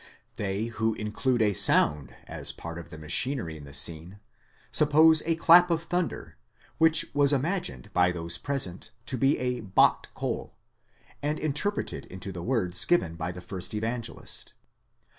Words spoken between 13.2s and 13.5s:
the